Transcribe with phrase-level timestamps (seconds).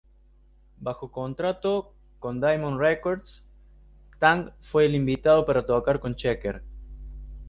[0.79, 3.45] Bajo contrato con "Diamond Records",
[4.17, 6.63] Tang fue el invitado para tocar con Checker.